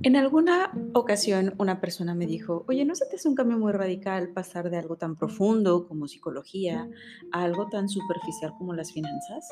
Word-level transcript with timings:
En 0.00 0.14
alguna 0.14 0.70
ocasión 0.94 1.54
una 1.58 1.80
persona 1.80 2.14
me 2.14 2.26
dijo, 2.26 2.64
oye, 2.68 2.84
¿no 2.84 2.94
se 2.94 3.04
te 3.06 3.16
hace 3.16 3.28
un 3.28 3.34
cambio 3.34 3.58
muy 3.58 3.72
radical 3.72 4.28
pasar 4.32 4.70
de 4.70 4.76
algo 4.76 4.96
tan 4.96 5.16
profundo 5.16 5.88
como 5.88 6.06
psicología 6.06 6.88
a 7.32 7.42
algo 7.42 7.66
tan 7.68 7.88
superficial 7.88 8.52
como 8.56 8.74
las 8.74 8.92
finanzas? 8.92 9.48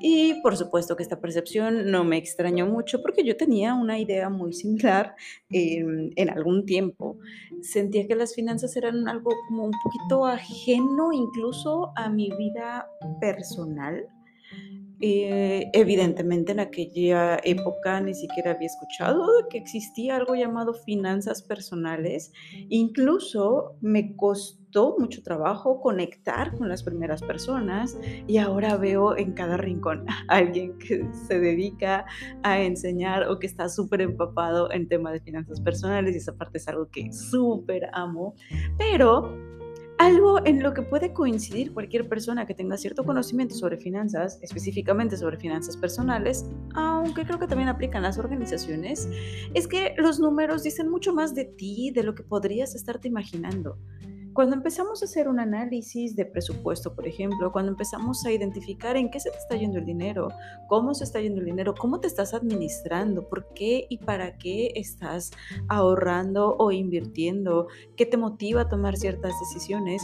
Y 0.00 0.40
por 0.40 0.56
supuesto 0.56 0.96
que 0.96 1.02
esta 1.02 1.20
percepción 1.20 1.90
no 1.90 2.04
me 2.04 2.16
extrañó 2.16 2.66
mucho 2.66 3.02
porque 3.02 3.22
yo 3.22 3.36
tenía 3.36 3.74
una 3.74 3.98
idea 3.98 4.30
muy 4.30 4.54
similar 4.54 5.14
em, 5.50 6.10
en 6.16 6.30
algún 6.30 6.64
tiempo. 6.64 7.18
Sentía 7.60 8.06
que 8.06 8.14
las 8.14 8.34
finanzas 8.34 8.74
eran 8.76 9.08
algo 9.08 9.30
como 9.46 9.64
un 9.64 9.74
poquito 9.84 10.24
ajeno 10.24 11.12
incluso 11.12 11.92
a 11.96 12.08
mi 12.08 12.30
vida 12.38 12.88
personal 13.20 14.06
eh, 15.00 15.70
evidentemente 15.74 16.52
en 16.52 16.60
aquella 16.60 17.38
época 17.44 18.00
ni 18.00 18.14
siquiera 18.14 18.52
había 18.52 18.66
escuchado 18.66 19.26
de 19.36 19.48
que 19.50 19.58
existía 19.58 20.16
algo 20.16 20.34
llamado 20.34 20.72
finanzas 20.72 21.42
personales. 21.42 22.32
Incluso 22.70 23.76
me 23.80 24.16
costó 24.16 24.96
mucho 24.98 25.22
trabajo 25.22 25.80
conectar 25.80 26.56
con 26.56 26.68
las 26.68 26.82
primeras 26.82 27.22
personas 27.22 27.98
y 28.26 28.38
ahora 28.38 28.76
veo 28.76 29.16
en 29.16 29.32
cada 29.32 29.56
rincón 29.56 30.08
a 30.08 30.24
alguien 30.28 30.78
que 30.78 31.06
se 31.28 31.40
dedica 31.40 32.06
a 32.42 32.60
enseñar 32.62 33.28
o 33.28 33.38
que 33.38 33.46
está 33.46 33.68
súper 33.68 34.00
empapado 34.00 34.70
en 34.72 34.88
temas 34.88 35.12
de 35.12 35.20
finanzas 35.20 35.60
personales 35.60 36.14
y 36.14 36.18
esa 36.18 36.36
parte 36.36 36.58
es 36.58 36.68
algo 36.68 36.88
que 36.90 37.12
súper 37.12 37.90
amo. 37.92 38.34
Pero 38.78 39.56
algo 39.98 40.44
en 40.44 40.62
lo 40.62 40.74
que 40.74 40.82
puede 40.82 41.12
coincidir 41.12 41.72
cualquier 41.72 42.08
persona 42.08 42.46
que 42.46 42.54
tenga 42.54 42.76
cierto 42.76 43.04
conocimiento 43.04 43.54
sobre 43.54 43.78
finanzas, 43.78 44.38
específicamente 44.42 45.16
sobre 45.16 45.38
finanzas 45.38 45.76
personales, 45.76 46.44
aunque 46.74 47.24
creo 47.24 47.38
que 47.38 47.46
también 47.46 47.68
aplican 47.68 48.02
las 48.02 48.18
organizaciones, 48.18 49.08
es 49.54 49.66
que 49.66 49.94
los 49.96 50.20
números 50.20 50.62
dicen 50.62 50.90
mucho 50.90 51.14
más 51.14 51.34
de 51.34 51.44
ti 51.44 51.92
de 51.94 52.02
lo 52.02 52.14
que 52.14 52.22
podrías 52.22 52.74
estarte 52.74 53.08
imaginando. 53.08 53.78
Cuando 54.36 54.54
empezamos 54.54 55.00
a 55.00 55.06
hacer 55.06 55.30
un 55.30 55.40
análisis 55.40 56.14
de 56.14 56.26
presupuesto, 56.26 56.94
por 56.94 57.08
ejemplo, 57.08 57.50
cuando 57.50 57.72
empezamos 57.72 58.22
a 58.26 58.30
identificar 58.30 58.94
en 58.94 59.10
qué 59.10 59.18
se 59.18 59.30
te 59.30 59.38
está 59.38 59.56
yendo 59.56 59.78
el 59.78 59.86
dinero, 59.86 60.28
cómo 60.68 60.92
se 60.92 61.04
está 61.04 61.22
yendo 61.22 61.40
el 61.40 61.46
dinero, 61.46 61.74
cómo 61.74 62.00
te 62.00 62.06
estás 62.06 62.34
administrando, 62.34 63.30
por 63.30 63.54
qué 63.54 63.86
y 63.88 63.96
para 63.96 64.36
qué 64.36 64.72
estás 64.74 65.30
ahorrando 65.68 66.54
o 66.58 66.70
invirtiendo, 66.70 67.68
qué 67.96 68.04
te 68.04 68.18
motiva 68.18 68.60
a 68.60 68.68
tomar 68.68 68.98
ciertas 68.98 69.32
decisiones, 69.40 70.02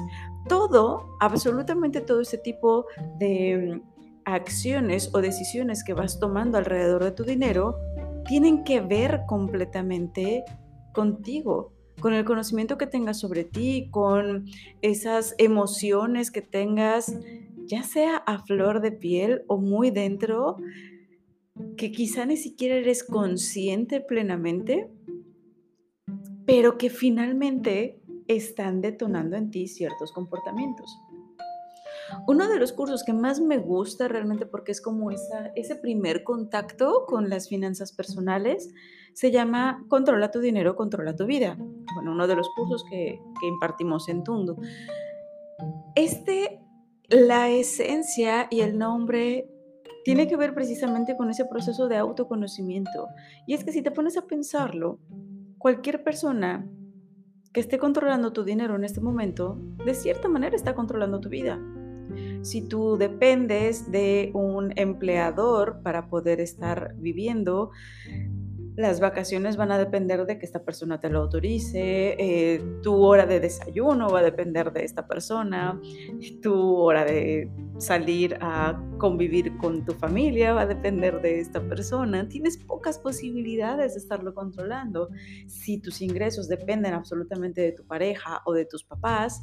todo, 0.48 1.14
absolutamente 1.20 2.00
todo 2.00 2.22
ese 2.22 2.38
tipo 2.38 2.86
de 3.18 3.82
acciones 4.24 5.10
o 5.12 5.20
decisiones 5.20 5.84
que 5.84 5.92
vas 5.92 6.18
tomando 6.18 6.56
alrededor 6.56 7.04
de 7.04 7.12
tu 7.12 7.24
dinero 7.24 7.76
tienen 8.24 8.64
que 8.64 8.80
ver 8.80 9.24
completamente 9.26 10.42
contigo 10.94 11.71
con 12.00 12.14
el 12.14 12.24
conocimiento 12.24 12.78
que 12.78 12.86
tengas 12.86 13.18
sobre 13.18 13.44
ti, 13.44 13.88
con 13.90 14.46
esas 14.80 15.34
emociones 15.38 16.30
que 16.30 16.42
tengas, 16.42 17.16
ya 17.66 17.82
sea 17.82 18.16
a 18.16 18.44
flor 18.44 18.80
de 18.80 18.92
piel 18.92 19.42
o 19.46 19.58
muy 19.58 19.90
dentro, 19.90 20.56
que 21.76 21.92
quizá 21.92 22.26
ni 22.26 22.36
siquiera 22.36 22.76
eres 22.76 23.04
consciente 23.04 24.00
plenamente, 24.00 24.90
pero 26.46 26.76
que 26.76 26.90
finalmente 26.90 28.00
están 28.26 28.80
detonando 28.80 29.36
en 29.36 29.50
ti 29.50 29.68
ciertos 29.68 30.12
comportamientos. 30.12 30.96
Uno 32.26 32.48
de 32.48 32.58
los 32.58 32.72
cursos 32.72 33.04
que 33.04 33.12
más 33.12 33.40
me 33.40 33.58
gusta 33.58 34.08
realmente 34.08 34.46
porque 34.46 34.72
es 34.72 34.80
como 34.80 35.10
ese 35.10 35.76
primer 35.76 36.24
contacto 36.24 37.06
con 37.06 37.30
las 37.30 37.48
finanzas 37.48 37.92
personales 37.92 38.72
se 39.14 39.30
llama 39.30 39.84
Controla 39.88 40.30
tu 40.30 40.40
dinero, 40.40 40.76
controla 40.76 41.14
tu 41.14 41.26
vida. 41.26 41.56
Bueno, 41.94 42.12
uno 42.12 42.26
de 42.26 42.36
los 42.36 42.48
cursos 42.56 42.84
que, 42.90 43.20
que 43.40 43.46
impartimos 43.46 44.08
en 44.08 44.22
Tundu. 44.22 44.56
Este, 45.94 46.60
la 47.08 47.50
esencia 47.50 48.48
y 48.50 48.60
el 48.60 48.78
nombre 48.78 49.48
tiene 50.04 50.26
que 50.26 50.36
ver 50.36 50.54
precisamente 50.54 51.16
con 51.16 51.30
ese 51.30 51.44
proceso 51.44 51.88
de 51.88 51.96
autoconocimiento. 51.96 53.08
Y 53.46 53.54
es 53.54 53.64
que 53.64 53.72
si 53.72 53.82
te 53.82 53.90
pones 53.90 54.16
a 54.16 54.26
pensarlo, 54.26 54.98
cualquier 55.58 56.02
persona 56.02 56.68
que 57.52 57.60
esté 57.60 57.78
controlando 57.78 58.32
tu 58.32 58.44
dinero 58.44 58.76
en 58.76 58.84
este 58.84 59.00
momento, 59.00 59.58
de 59.84 59.94
cierta 59.94 60.28
manera 60.28 60.56
está 60.56 60.74
controlando 60.74 61.20
tu 61.20 61.28
vida. 61.28 61.60
Si 62.42 62.66
tú 62.66 62.96
dependes 62.96 63.90
de 63.90 64.30
un 64.34 64.72
empleador 64.76 65.82
para 65.82 66.08
poder 66.08 66.40
estar 66.40 66.94
viviendo, 66.96 67.70
las 68.76 69.00
vacaciones 69.00 69.56
van 69.56 69.70
a 69.70 69.78
depender 69.78 70.24
de 70.24 70.38
que 70.38 70.46
esta 70.46 70.64
persona 70.64 70.98
te 70.98 71.10
lo 71.10 71.20
autorice, 71.20 72.16
eh, 72.18 72.62
tu 72.82 73.02
hora 73.02 73.26
de 73.26 73.38
desayuno 73.38 74.08
va 74.08 74.20
a 74.20 74.22
depender 74.22 74.72
de 74.72 74.84
esta 74.84 75.06
persona, 75.06 75.80
tu 76.40 76.76
hora 76.76 77.04
de 77.04 77.50
salir 77.78 78.38
a 78.40 78.80
convivir 78.98 79.56
con 79.58 79.84
tu 79.84 79.92
familia 79.92 80.52
va 80.54 80.62
a 80.62 80.66
depender 80.66 81.20
de 81.20 81.40
esta 81.40 81.60
persona. 81.60 82.28
Tienes 82.28 82.56
pocas 82.56 82.98
posibilidades 82.98 83.94
de 83.94 83.98
estarlo 83.98 84.34
controlando. 84.34 85.10
Si 85.46 85.78
tus 85.78 86.00
ingresos 86.00 86.48
dependen 86.48 86.94
absolutamente 86.94 87.60
de 87.60 87.72
tu 87.72 87.84
pareja 87.84 88.40
o 88.46 88.52
de 88.52 88.64
tus 88.64 88.84
papás, 88.84 89.42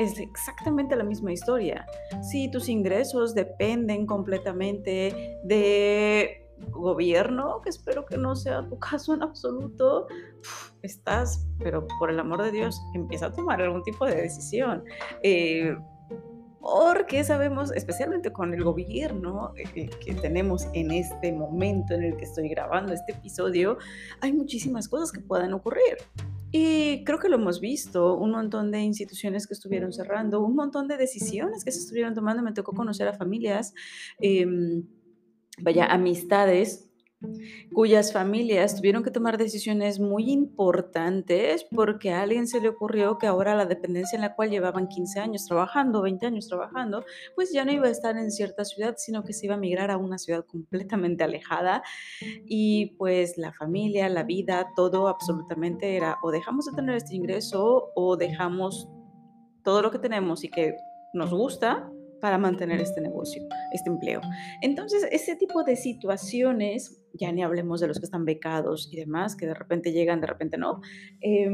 es 0.00 0.18
exactamente 0.18 0.96
la 0.96 1.04
misma 1.04 1.32
historia. 1.32 1.86
Si 2.22 2.50
tus 2.50 2.68
ingresos 2.68 3.34
dependen 3.34 4.06
completamente 4.06 5.38
de 5.44 6.43
gobierno, 6.70 7.60
que 7.62 7.70
espero 7.70 8.04
que 8.04 8.16
no 8.16 8.36
sea 8.36 8.66
tu 8.66 8.78
caso 8.78 9.14
en 9.14 9.22
absoluto, 9.22 10.06
estás, 10.82 11.46
pero 11.58 11.86
por 11.98 12.10
el 12.10 12.20
amor 12.20 12.42
de 12.42 12.52
Dios, 12.52 12.80
empieza 12.94 13.26
a 13.26 13.32
tomar 13.32 13.60
algún 13.62 13.82
tipo 13.82 14.06
de 14.06 14.16
decisión. 14.16 14.84
Eh, 15.22 15.76
porque 16.60 17.22
sabemos, 17.24 17.72
especialmente 17.72 18.32
con 18.32 18.54
el 18.54 18.64
gobierno 18.64 19.52
eh, 19.54 19.90
que 20.02 20.14
tenemos 20.14 20.66
en 20.72 20.92
este 20.92 21.30
momento 21.30 21.92
en 21.92 22.04
el 22.04 22.16
que 22.16 22.24
estoy 22.24 22.48
grabando 22.48 22.94
este 22.94 23.12
episodio, 23.12 23.76
hay 24.22 24.32
muchísimas 24.32 24.88
cosas 24.88 25.12
que 25.12 25.20
puedan 25.20 25.52
ocurrir. 25.52 25.98
Y 26.52 27.04
creo 27.04 27.18
que 27.18 27.28
lo 27.28 27.36
hemos 27.36 27.60
visto, 27.60 28.16
un 28.16 28.30
montón 28.30 28.70
de 28.70 28.80
instituciones 28.80 29.46
que 29.46 29.52
estuvieron 29.54 29.92
cerrando, 29.92 30.40
un 30.40 30.54
montón 30.54 30.88
de 30.88 30.96
decisiones 30.96 31.64
que 31.64 31.72
se 31.72 31.80
estuvieron 31.80 32.14
tomando. 32.14 32.42
Me 32.42 32.52
tocó 32.52 32.72
conocer 32.72 33.08
a 33.08 33.12
familias. 33.12 33.74
Em, 34.20 34.86
vaya, 35.58 35.86
amistades 35.86 36.90
cuyas 37.72 38.12
familias 38.12 38.76
tuvieron 38.76 39.02
que 39.02 39.10
tomar 39.10 39.38
decisiones 39.38 39.98
muy 39.98 40.30
importantes 40.30 41.64
porque 41.74 42.12
a 42.12 42.22
alguien 42.22 42.46
se 42.46 42.60
le 42.60 42.68
ocurrió 42.68 43.18
que 43.18 43.26
ahora 43.26 43.54
la 43.54 43.66
dependencia 43.66 44.16
en 44.16 44.22
la 44.22 44.34
cual 44.34 44.50
llevaban 44.50 44.88
15 44.88 45.20
años 45.20 45.46
trabajando, 45.46 46.02
20 46.02 46.26
años 46.26 46.48
trabajando, 46.48 47.04
pues 47.34 47.52
ya 47.52 47.64
no 47.64 47.72
iba 47.72 47.86
a 47.86 47.90
estar 47.90 48.16
en 48.16 48.30
cierta 48.30 48.64
ciudad, 48.64 48.94
sino 48.98 49.24
que 49.24 49.32
se 49.32 49.46
iba 49.46 49.54
a 49.54 49.58
migrar 49.58 49.90
a 49.90 49.96
una 49.96 50.18
ciudad 50.18 50.44
completamente 50.44 51.24
alejada. 51.24 51.82
Y 52.46 52.94
pues 52.98 53.36
la 53.36 53.52
familia, 53.52 54.08
la 54.08 54.22
vida, 54.22 54.68
todo 54.76 55.08
absolutamente 55.08 55.96
era 55.96 56.18
o 56.22 56.30
dejamos 56.30 56.66
de 56.66 56.72
tener 56.72 56.96
este 56.96 57.16
ingreso 57.16 57.90
o 57.94 58.16
dejamos 58.16 58.88
todo 59.62 59.82
lo 59.82 59.90
que 59.90 59.98
tenemos 59.98 60.44
y 60.44 60.50
que 60.50 60.76
nos 61.14 61.30
gusta 61.30 61.90
para 62.24 62.38
mantener 62.38 62.80
este 62.80 63.02
negocio, 63.02 63.46
este 63.70 63.90
empleo. 63.90 64.22
Entonces, 64.62 65.06
ese 65.12 65.36
tipo 65.36 65.62
de 65.62 65.76
situaciones, 65.76 67.04
ya 67.12 67.30
ni 67.32 67.42
hablemos 67.42 67.82
de 67.82 67.86
los 67.86 67.98
que 67.98 68.06
están 68.06 68.24
becados 68.24 68.88
y 68.90 68.96
demás, 68.96 69.36
que 69.36 69.44
de 69.44 69.52
repente 69.52 69.92
llegan, 69.92 70.22
de 70.22 70.28
repente 70.28 70.56
no, 70.56 70.80
eh, 71.20 71.46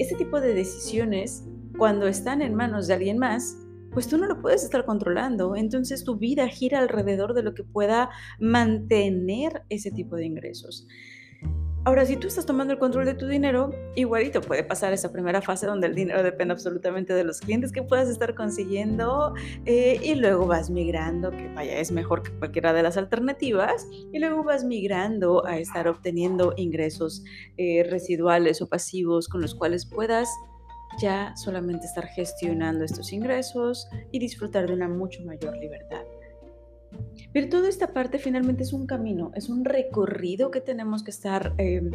ese 0.00 0.16
tipo 0.16 0.40
de 0.40 0.52
decisiones, 0.52 1.44
cuando 1.78 2.08
están 2.08 2.42
en 2.42 2.56
manos 2.56 2.88
de 2.88 2.94
alguien 2.94 3.18
más, 3.18 3.56
pues 3.92 4.08
tú 4.08 4.18
no 4.18 4.26
lo 4.26 4.42
puedes 4.42 4.64
estar 4.64 4.84
controlando. 4.84 5.54
Entonces 5.54 6.02
tu 6.02 6.16
vida 6.16 6.48
gira 6.48 6.80
alrededor 6.80 7.32
de 7.32 7.44
lo 7.44 7.54
que 7.54 7.62
pueda 7.62 8.10
mantener 8.40 9.62
ese 9.68 9.92
tipo 9.92 10.16
de 10.16 10.26
ingresos. 10.26 10.88
Ahora, 11.86 12.06
si 12.06 12.16
tú 12.16 12.28
estás 12.28 12.46
tomando 12.46 12.72
el 12.72 12.78
control 12.78 13.04
de 13.04 13.12
tu 13.12 13.26
dinero, 13.26 13.70
igualito 13.94 14.40
puede 14.40 14.64
pasar 14.64 14.94
esa 14.94 15.12
primera 15.12 15.42
fase 15.42 15.66
donde 15.66 15.86
el 15.86 15.94
dinero 15.94 16.22
depende 16.22 16.52
absolutamente 16.52 17.12
de 17.12 17.24
los 17.24 17.40
clientes 17.40 17.72
que 17.72 17.82
puedas 17.82 18.08
estar 18.08 18.34
consiguiendo 18.34 19.34
eh, 19.66 20.00
y 20.02 20.14
luego 20.14 20.46
vas 20.46 20.70
migrando, 20.70 21.30
que 21.30 21.46
vaya, 21.48 21.78
es 21.78 21.92
mejor 21.92 22.22
que 22.22 22.30
cualquiera 22.38 22.72
de 22.72 22.82
las 22.82 22.96
alternativas, 22.96 23.86
y 24.12 24.18
luego 24.18 24.42
vas 24.44 24.64
migrando 24.64 25.44
a 25.44 25.58
estar 25.58 25.86
obteniendo 25.86 26.54
ingresos 26.56 27.22
eh, 27.58 27.86
residuales 27.90 28.62
o 28.62 28.66
pasivos 28.66 29.28
con 29.28 29.42
los 29.42 29.54
cuales 29.54 29.84
puedas 29.84 30.30
ya 30.98 31.36
solamente 31.36 31.84
estar 31.84 32.06
gestionando 32.06 32.84
estos 32.84 33.12
ingresos 33.12 33.88
y 34.10 34.20
disfrutar 34.20 34.68
de 34.68 34.72
una 34.72 34.88
mucho 34.88 35.22
mayor 35.22 35.54
libertad. 35.58 36.02
Pero 37.32 37.48
toda 37.48 37.68
esta 37.68 37.92
parte 37.92 38.18
finalmente 38.18 38.62
es 38.62 38.72
un 38.72 38.86
camino, 38.86 39.32
es 39.34 39.48
un 39.48 39.64
recorrido 39.64 40.50
que 40.50 40.60
tenemos 40.60 41.02
que 41.02 41.10
estar 41.10 41.54
em, 41.58 41.90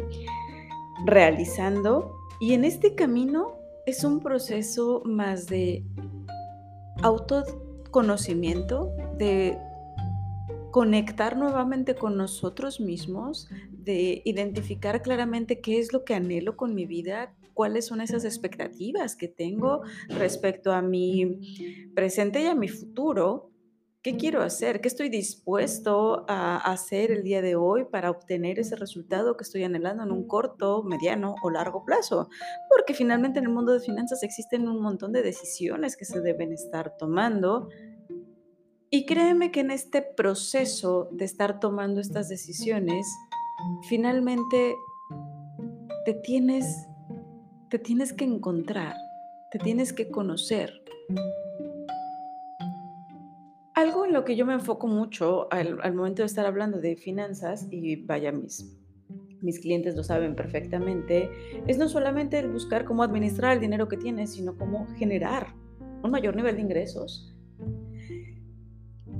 realizando. 1.06 2.16
Y 2.40 2.54
en 2.54 2.64
este 2.64 2.94
camino 2.94 3.56
es 3.86 4.04
un 4.04 4.20
proceso 4.20 5.02
más 5.04 5.46
de 5.46 5.84
autoconocimiento, 7.02 8.90
de 9.18 9.58
conectar 10.70 11.36
nuevamente 11.36 11.94
con 11.94 12.16
nosotros 12.16 12.80
mismos, 12.80 13.48
de 13.70 14.22
identificar 14.24 15.02
claramente 15.02 15.60
qué 15.60 15.78
es 15.78 15.92
lo 15.92 16.04
que 16.04 16.14
anhelo 16.14 16.56
con 16.56 16.74
mi 16.74 16.86
vida, 16.86 17.34
cuáles 17.54 17.86
son 17.86 18.00
esas 18.00 18.24
expectativas 18.24 19.16
que 19.16 19.28
tengo 19.28 19.82
respecto 20.08 20.72
a 20.72 20.80
mi 20.80 21.40
presente 21.94 22.42
y 22.42 22.46
a 22.46 22.54
mi 22.54 22.68
futuro 22.68 23.49
¿Qué 24.02 24.16
quiero 24.16 24.40
hacer? 24.40 24.80
¿Qué 24.80 24.88
estoy 24.88 25.10
dispuesto 25.10 26.24
a 26.26 26.56
hacer 26.56 27.10
el 27.10 27.22
día 27.22 27.42
de 27.42 27.54
hoy 27.54 27.84
para 27.84 28.10
obtener 28.10 28.58
ese 28.58 28.74
resultado 28.74 29.36
que 29.36 29.44
estoy 29.44 29.62
anhelando 29.62 30.02
en 30.02 30.10
un 30.10 30.26
corto, 30.26 30.82
mediano 30.82 31.34
o 31.42 31.50
largo 31.50 31.84
plazo? 31.84 32.30
Porque 32.70 32.94
finalmente 32.94 33.40
en 33.40 33.44
el 33.44 33.52
mundo 33.52 33.74
de 33.74 33.80
finanzas 33.80 34.22
existen 34.22 34.66
un 34.68 34.80
montón 34.80 35.12
de 35.12 35.22
decisiones 35.22 35.98
que 35.98 36.06
se 36.06 36.22
deben 36.22 36.50
estar 36.50 36.96
tomando. 36.96 37.68
Y 38.88 39.04
créeme 39.04 39.52
que 39.52 39.60
en 39.60 39.70
este 39.70 40.00
proceso 40.00 41.10
de 41.12 41.26
estar 41.26 41.60
tomando 41.60 42.00
estas 42.00 42.30
decisiones, 42.30 43.06
finalmente 43.86 44.76
te 46.06 46.14
tienes, 46.14 46.88
te 47.68 47.78
tienes 47.78 48.14
que 48.14 48.24
encontrar, 48.24 48.94
te 49.52 49.58
tienes 49.58 49.92
que 49.92 50.10
conocer 50.10 50.72
algo 53.80 54.04
en 54.04 54.12
lo 54.12 54.24
que 54.24 54.36
yo 54.36 54.46
me 54.46 54.54
enfoco 54.54 54.86
mucho 54.86 55.48
al, 55.52 55.94
momento 55.94 56.22
de 56.22 56.26
estar 56.26 56.46
hablando 56.46 56.78
de 56.78 56.96
finanzas, 56.96 57.66
y 57.70 57.96
vaya, 57.96 58.32
mis, 58.32 58.78
mis 59.40 59.58
clientes 59.60 59.96
lo 59.96 60.04
saben 60.04 60.36
perfectamente, 60.36 61.30
es 61.66 61.78
no 61.78 61.88
solamente 61.88 62.38
el 62.38 62.50
buscar 62.50 62.84
cómo 62.84 63.02
administrar 63.02 63.54
el 63.54 63.60
dinero 63.60 63.88
que 63.88 63.96
tienes, 63.96 64.34
sino 64.34 64.56
cómo 64.56 64.86
generar 64.96 65.54
un 66.02 66.10
mayor 66.10 66.36
nivel 66.36 66.56
de 66.56 66.62
ingresos. 66.62 67.34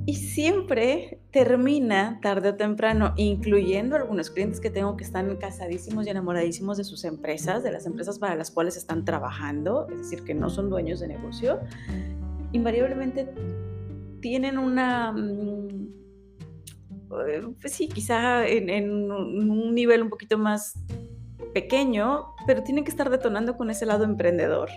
Y 0.07 0.15
siempre 0.15 1.21
termina, 1.31 2.19
tarde 2.23 2.51
o 2.51 2.55
temprano, 2.57 3.12
incluyendo 3.17 3.97
algunos 3.97 4.31
clientes 4.31 4.59
que 4.59 4.71
tengo 4.71 4.97
que 4.97 5.05
están 5.05 5.37
casadísimos 5.37 6.07
y 6.07 6.11
enamoradísimos 6.11 6.79
de 6.79 6.85
sus 6.85 7.05
empresas, 7.05 7.62
de 7.62 7.71
las 7.71 7.87
empresas 7.87 8.19
para 8.19 8.35
las 8.35 8.51
cuales 8.51 8.77
están 8.77 9.05
trabajando, 9.05 9.87
es 9.91 9.99
decir, 9.99 10.25
que 10.25 10.35
no 10.35 10.49
son 10.49 10.71
dueños 10.71 11.01
de 11.01 11.09
negocio, 11.09 11.61
invariablemente 12.53 13.29
tienen 14.20 14.58
una, 14.58 15.12
mm, 15.12 15.88
eh, 17.26 17.43
pues 17.61 17.72
sí, 17.72 17.88
quizá 17.88 18.46
en, 18.46 19.11
un 19.11 19.75
nivel 19.75 20.02
un 20.02 20.11
poquito 20.11 20.38
más 20.38 20.75
pequeño, 21.52 22.34
pero 22.46 22.62
tienen 22.62 22.84
que 22.84 22.90
estar 22.90 23.11
detonando 23.11 23.56
con 23.56 23.70
ese 23.70 23.87
lado 23.87 24.05
emprendedor. 24.05 24.70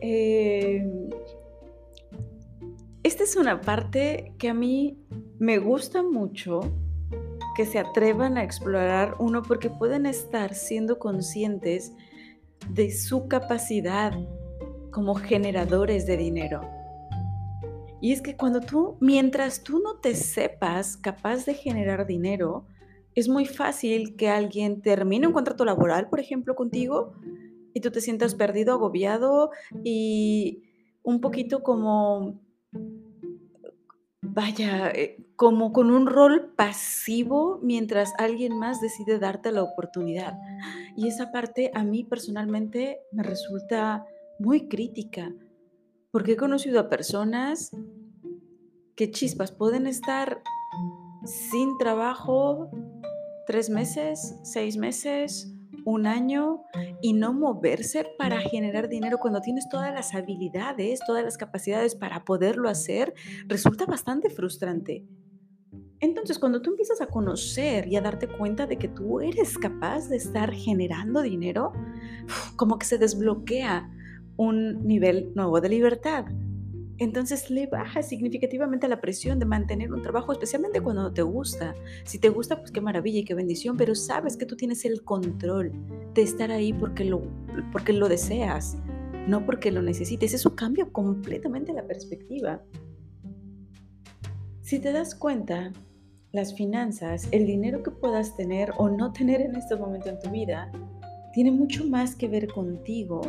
Em, 0.00 1.10
esta 3.02 3.24
es 3.24 3.36
una 3.36 3.60
parte 3.60 4.34
que 4.38 4.48
a 4.48 4.54
mí 4.54 4.98
me 5.38 5.58
gusta 5.58 6.02
mucho 6.02 6.60
que 7.54 7.66
se 7.66 7.78
atrevan 7.78 8.36
a 8.38 8.44
explorar 8.44 9.16
uno 9.18 9.42
porque 9.42 9.70
pueden 9.70 10.06
estar 10.06 10.54
siendo 10.54 10.98
conscientes 10.98 11.92
de 12.70 12.90
su 12.90 13.28
capacidad 13.28 14.12
como 14.90 15.14
generadores 15.14 16.06
de 16.06 16.16
dinero. 16.16 16.81
Y 18.02 18.10
es 18.10 18.20
que 18.20 18.36
cuando 18.36 18.58
tú, 18.60 18.96
mientras 18.98 19.62
tú 19.62 19.78
no 19.78 19.94
te 20.00 20.16
sepas 20.16 20.96
capaz 20.96 21.46
de 21.46 21.54
generar 21.54 22.04
dinero, 22.04 22.66
es 23.14 23.28
muy 23.28 23.46
fácil 23.46 24.16
que 24.16 24.28
alguien 24.28 24.82
termine 24.82 25.28
un 25.28 25.32
contrato 25.32 25.64
laboral, 25.64 26.08
por 26.08 26.18
ejemplo, 26.18 26.56
contigo, 26.56 27.12
y 27.72 27.80
tú 27.80 27.92
te 27.92 28.00
sientas 28.00 28.34
perdido, 28.34 28.72
agobiado 28.72 29.52
y 29.84 30.64
un 31.04 31.20
poquito 31.20 31.62
como, 31.62 32.40
vaya, 34.20 34.90
eh, 34.90 35.24
como 35.36 35.72
con 35.72 35.92
un 35.92 36.08
rol 36.08 36.52
pasivo 36.56 37.60
mientras 37.62 38.14
alguien 38.18 38.58
más 38.58 38.80
decide 38.80 39.20
darte 39.20 39.52
la 39.52 39.62
oportunidad. 39.62 40.36
Y 40.96 41.06
esa 41.06 41.30
parte 41.30 41.70
a 41.72 41.84
mí 41.84 42.02
personalmente 42.02 42.98
me 43.12 43.22
resulta 43.22 44.04
muy 44.40 44.66
crítica 44.66 45.32
porque 46.12 46.32
he 46.32 46.36
conocido 46.36 46.78
a 46.78 46.88
personas 46.88 47.72
que 48.96 49.10
chispas 49.10 49.52
pueden 49.52 49.86
estar 49.86 50.42
sin 51.24 51.78
trabajo 51.78 52.70
tres 53.46 53.70
meses, 53.70 54.36
seis 54.42 54.76
meses, 54.76 55.52
un 55.84 56.06
año 56.06 56.62
y 57.00 57.12
no 57.12 57.32
moverse 57.32 58.06
para 58.18 58.40
generar 58.40 58.88
dinero 58.88 59.18
cuando 59.18 59.40
tienes 59.40 59.68
todas 59.68 59.92
las 59.92 60.14
habilidades, 60.14 61.00
todas 61.06 61.24
las 61.24 61.36
capacidades 61.36 61.94
para 61.94 62.24
poderlo 62.24 62.68
hacer, 62.68 63.14
resulta 63.46 63.86
bastante 63.86 64.30
frustrante. 64.30 65.04
Entonces, 66.00 66.38
cuando 66.38 66.60
tú 66.60 66.70
empiezas 66.70 67.00
a 67.00 67.06
conocer 67.06 67.86
y 67.86 67.96
a 67.96 68.00
darte 68.00 68.26
cuenta 68.26 68.66
de 68.66 68.76
que 68.76 68.88
tú 68.88 69.20
eres 69.20 69.56
capaz 69.56 70.08
de 70.08 70.16
estar 70.16 70.52
generando 70.52 71.22
dinero, 71.22 71.72
como 72.56 72.78
que 72.78 72.86
se 72.86 72.98
desbloquea 72.98 73.88
un 74.36 74.84
nivel 74.84 75.32
nuevo 75.34 75.60
de 75.60 75.68
libertad. 75.68 76.24
Entonces 76.98 77.50
le 77.50 77.66
baja 77.66 78.02
significativamente 78.02 78.86
la 78.86 79.00
presión 79.00 79.38
de 79.38 79.46
mantener 79.46 79.92
un 79.92 80.02
trabajo, 80.02 80.32
especialmente 80.32 80.80
cuando 80.80 81.02
no 81.02 81.12
te 81.12 81.22
gusta. 81.22 81.74
Si 82.04 82.18
te 82.18 82.28
gusta, 82.28 82.58
pues 82.58 82.70
qué 82.70 82.80
maravilla 82.80 83.20
y 83.20 83.24
qué 83.24 83.34
bendición, 83.34 83.76
pero 83.76 83.94
sabes 83.94 84.36
que 84.36 84.46
tú 84.46 84.56
tienes 84.56 84.84
el 84.84 85.02
control 85.02 85.72
de 86.14 86.22
estar 86.22 86.50
ahí 86.50 86.72
porque 86.72 87.04
lo, 87.04 87.22
porque 87.72 87.92
lo 87.92 88.08
deseas, 88.08 88.76
no 89.26 89.44
porque 89.44 89.72
lo 89.72 89.82
necesites. 89.82 90.34
Eso 90.34 90.54
cambia 90.54 90.86
completamente 90.86 91.72
la 91.72 91.86
perspectiva. 91.86 92.62
Si 94.60 94.78
te 94.78 94.92
das 94.92 95.14
cuenta, 95.14 95.72
las 96.32 96.54
finanzas, 96.54 97.28
el 97.30 97.46
dinero 97.46 97.82
que 97.82 97.90
puedas 97.90 98.36
tener 98.36 98.72
o 98.78 98.88
no 98.88 99.12
tener 99.12 99.40
en 99.40 99.54
este 99.56 99.76
momento 99.76 100.08
en 100.08 100.18
tu 100.18 100.30
vida, 100.30 100.70
tiene 101.32 101.50
mucho 101.50 101.86
más 101.86 102.14
que 102.14 102.28
ver 102.28 102.48
contigo 102.48 103.20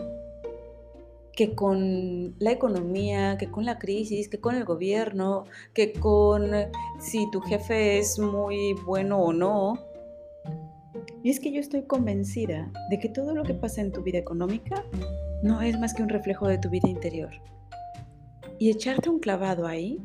que 1.35 1.56
con 1.56 2.35
la 2.39 2.51
economía, 2.51 3.38
que 3.38 3.50
con 3.50 3.65
la 3.65 3.80
crisis, 3.80 4.30
que 4.30 4.39
con 4.39 4.56
el 4.56 4.65
gobierno, 4.65 5.45
que 5.74 5.94
con 5.94 6.51
si 7.00 7.30
tu 7.31 7.41
jefe 7.41 7.97
es 7.97 8.19
muy 8.19 8.74
bueno 8.85 9.19
o 9.19 9.33
no. 9.33 9.80
Y 11.24 11.31
es 11.31 11.39
que 11.39 11.51
yo 11.51 11.59
estoy 11.59 11.83
convencida 11.83 12.71
de 12.89 13.00
que 13.00 13.09
todo 13.09 13.33
lo 13.33 13.44
que 13.44 13.53
pasa 13.53 13.81
en 13.81 13.91
tu 13.91 14.03
vida 14.03 14.19
económica 14.19 14.85
no 15.41 15.62
es 15.62 15.80
más 15.80 15.94
que 15.94 16.03
un 16.03 16.09
reflejo 16.09 16.47
de 16.47 16.59
tu 16.59 16.69
vida 16.69 16.88
interior. 16.88 17.31
Y 18.59 18.69
echarte 18.69 19.09
un 19.09 19.19
clavado 19.19 19.65
ahí 19.65 20.00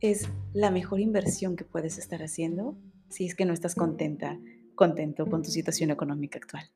es 0.00 0.28
la 0.52 0.70
mejor 0.70 1.00
inversión 1.00 1.56
que 1.56 1.64
puedes 1.64 1.98
estar 1.98 2.22
haciendo 2.22 2.76
si 3.08 3.26
es 3.26 3.34
que 3.34 3.44
no 3.44 3.52
estás 3.52 3.74
contenta, 3.74 4.38
contento 4.74 5.26
con 5.26 5.42
tu 5.42 5.50
situación 5.50 5.90
económica 5.90 6.38
actual. 6.38 6.70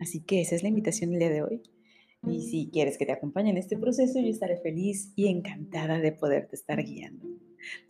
Así 0.00 0.20
que 0.20 0.40
esa 0.40 0.54
es 0.54 0.62
la 0.62 0.68
invitación 0.68 1.10
del 1.10 1.20
día 1.20 1.30
de 1.30 1.42
hoy 1.42 1.62
y 2.28 2.42
si 2.42 2.70
quieres 2.70 2.98
que 2.98 3.06
te 3.06 3.12
acompañe 3.12 3.50
en 3.50 3.56
este 3.56 3.78
proceso, 3.78 4.20
yo 4.20 4.28
estaré 4.28 4.58
feliz 4.58 5.12
y 5.16 5.28
encantada 5.28 5.98
de 5.98 6.12
poderte 6.12 6.56
estar 6.56 6.82
guiando. 6.82 7.26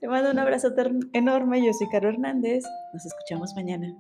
Te 0.01 0.09
mando 0.09 0.31
un 0.31 0.39
abrazo 0.39 0.75
enorme. 1.13 1.65
Yo 1.65 1.73
soy 1.73 1.89
Caro 1.89 2.09
Hernández. 2.09 2.65
Nos 2.93 3.07
escuchamos 3.07 3.55
mañana. 3.55 3.97